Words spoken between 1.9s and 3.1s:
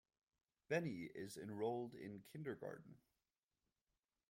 in kindergarten.